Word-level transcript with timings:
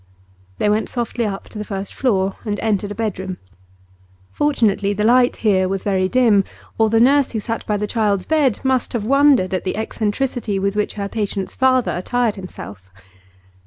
They 0.57 0.67
went 0.67 0.89
softly 0.89 1.27
up 1.27 1.47
to 1.49 1.59
the 1.59 1.63
first 1.63 1.93
floor, 1.93 2.35
and 2.43 2.59
entered 2.59 2.89
a 2.91 2.95
bedroom. 2.95 3.37
Fortunately 4.31 4.93
the 4.93 5.03
light 5.03 5.35
here 5.35 5.67
was 5.69 5.83
very 5.83 6.09
dim, 6.09 6.43
or 6.79 6.89
the 6.89 6.99
nurse 6.99 7.33
who 7.33 7.39
sat 7.39 7.63
by 7.67 7.77
the 7.77 7.85
child's 7.85 8.25
bed 8.25 8.59
must 8.63 8.93
have 8.93 9.05
wondered 9.05 9.53
at 9.53 9.63
the 9.63 9.77
eccentricity 9.77 10.57
with 10.57 10.75
which 10.75 10.93
her 10.93 11.07
patient's 11.07 11.53
father 11.53 11.91
attired 11.91 12.35
himself. 12.35 12.89